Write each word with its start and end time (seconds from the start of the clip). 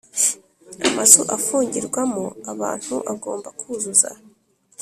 Amazu 0.87 1.21
afungirwamo 1.35 2.23
abantu 2.51 2.95
agomba 3.13 3.49
kuzuza 3.59 4.09